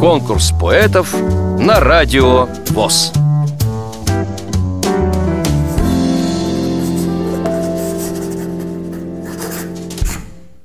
[0.00, 1.14] Конкурс поэтов
[1.58, 3.12] на радио ВОЗ.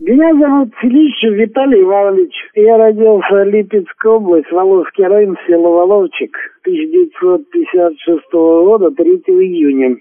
[0.00, 2.32] Меня зовут Филищев Виталий Иванович.
[2.54, 9.96] Я родился в Липецкой области, Воловский район, село Воловчик, 1956 года, 3 июня.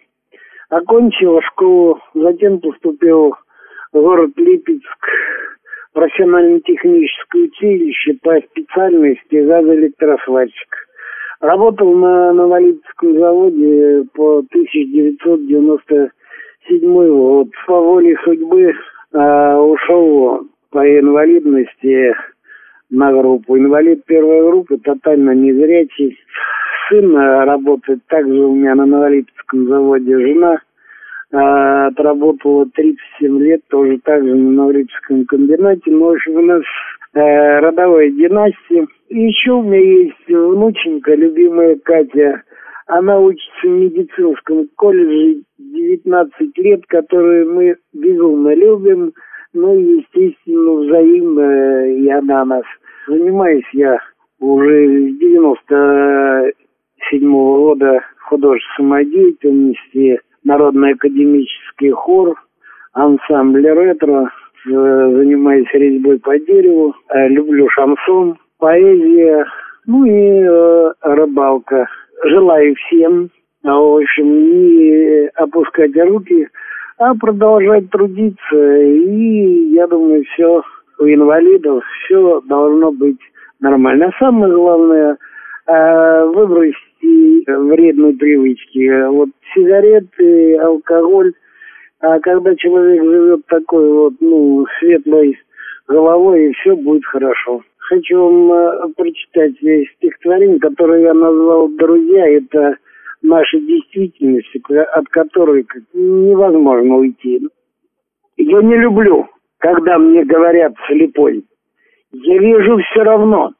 [0.69, 3.35] Окончил школу, затем поступил
[3.91, 5.07] в город Липецк,
[5.97, 10.87] профессионально-техническое училище по специальности газоэлектросварщик.
[11.39, 17.47] Работал на Новолипецком заводе по 1997 год.
[17.65, 18.75] По воле судьбы
[19.13, 22.13] э, ушел по инвалидности
[22.91, 23.57] на группу.
[23.57, 26.15] Инвалид первой группы, тотально незрячий.
[26.89, 30.15] Сын работает также у меня на Новолипецком заводе.
[30.15, 30.59] Жена
[31.31, 35.89] э, отработала 37 лет тоже также на Новолипецком комбинате.
[35.91, 36.61] Но, в общем, у нас
[37.13, 38.85] э, родовая династия.
[39.09, 42.43] И еще у меня есть внученька, любимая Катя.
[42.87, 49.13] Она учится в медицинском колледже 19 лет, которую мы безумно любим.
[49.53, 52.63] Ну, естественно, взаимно и она нас.
[53.07, 53.97] Занимаюсь я
[54.39, 62.41] уже с 97 года художественной самодеятельности, Народный академический хор,
[62.93, 64.31] ансамбль ретро,
[64.63, 69.45] занимаюсь резьбой по дереву, э, люблю шансон, поэзия,
[69.87, 71.89] ну и э, рыбалка.
[72.23, 73.29] Желаю всем,
[73.65, 76.47] а, в общем, не опускать руки,
[76.97, 78.81] а продолжать трудиться.
[78.83, 80.63] И я думаю, все
[80.99, 83.19] у инвалидов, все должно быть
[83.59, 84.13] нормально.
[84.13, 85.17] А самое главное,
[85.67, 86.86] э, выбросить
[87.47, 89.07] вредные привычки.
[89.09, 91.33] Вот сигареты, алкоголь.
[91.99, 95.37] А когда человек живет такой вот, ну, светлой
[95.87, 97.63] головой, и все будет хорошо.
[97.77, 99.53] Хочу вам э, прочитать
[99.97, 102.27] стихотворение, которое я назвал «Друзья».
[102.27, 102.77] Это
[103.21, 107.47] наша действительность, от которой невозможно уйти.
[108.37, 109.27] Я не люблю,
[109.57, 111.45] когда мне говорят слепой.
[112.11, 113.53] Я вижу все равно.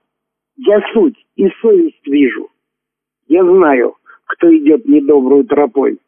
[0.57, 2.49] Я суть и совесть вижу.
[3.27, 3.95] Я знаю,
[4.25, 5.99] кто идет недобрую тропой.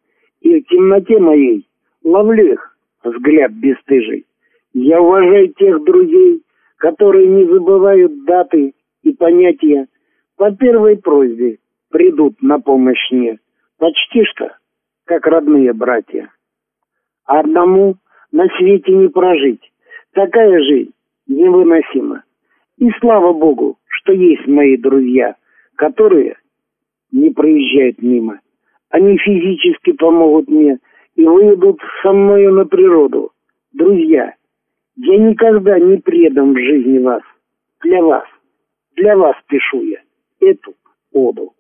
[0.42, 1.68] И в темноте моей
[2.04, 4.26] ловлю их взгляд бесстыжий.
[4.74, 6.44] Я уважаю тех друзей,
[6.78, 9.88] которые не забывают даты и понятия.
[10.38, 11.58] По первой просьбе
[11.92, 13.40] придут на помощь мне.
[13.78, 14.56] Почти что,
[15.06, 16.32] как родные братья.
[17.26, 17.96] Одному
[18.32, 19.72] на свете не прожить.
[20.14, 20.94] Такая жизнь
[21.28, 22.24] невыносима.
[22.78, 25.36] И слава Богу, что есть мои друзья,
[25.76, 26.38] которые
[27.12, 28.40] не проезжают мимо.
[28.90, 30.80] Они физически помогут мне
[31.16, 33.32] и выведут со мною на природу.
[33.74, 34.34] Друзья,
[34.96, 37.22] я никогда не предам в жизни вас.
[37.82, 38.26] Для вас,
[38.96, 40.00] для вас пишу я
[40.42, 40.74] эту
[41.14, 41.54] оду.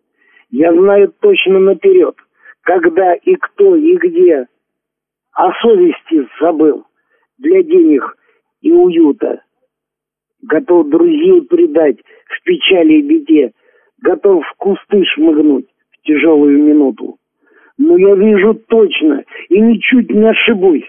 [0.50, 2.16] Я знаю точно наперед,
[2.62, 4.48] когда и кто и где.
[5.34, 6.86] О совести забыл
[7.38, 8.18] для денег
[8.62, 9.44] и уюта.
[10.42, 13.52] Готов друзей предать в печали и беде.
[14.02, 17.18] Готов в кусты шмыгнуть в тяжелую минуту.
[17.78, 20.86] Но я вижу точно и ничуть не ошибусь,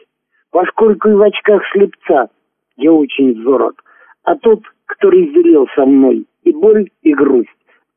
[0.51, 2.29] поскольку и в очках слепца
[2.77, 3.83] я очень зорок.
[4.25, 7.49] А тот, кто разделил со мной и боль, и грусть,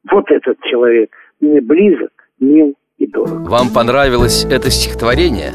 [0.10, 3.50] вот этот человек мне близок, мил и дорог.
[3.50, 5.52] Вам понравилось это стихотворение?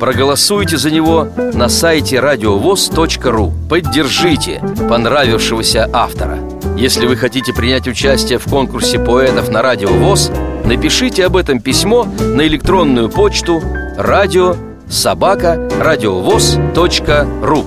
[0.00, 4.60] Проголосуйте за него на сайте радиовоз.ру Поддержите
[4.90, 6.36] понравившегося автора
[6.76, 10.30] Если вы хотите принять участие в конкурсе поэтов на Радио ВОЗ
[10.64, 13.62] Напишите об этом письмо на электронную почту
[13.96, 14.56] радио
[14.88, 17.64] собака радиовоз.ру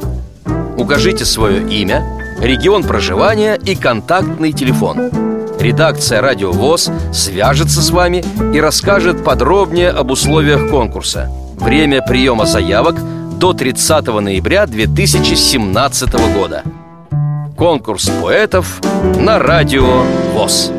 [0.77, 2.05] Укажите свое имя,
[2.39, 5.11] регион проживания и контактный телефон.
[5.59, 8.23] Редакция «Радио ВОЗ» свяжется с вами
[8.55, 12.95] и расскажет подробнее об условиях конкурса– Время приема заявок
[13.37, 16.63] до 30 ноября 2017 года.
[17.59, 18.79] Конкурс поэтов
[19.17, 20.71] на радио ВОЗ.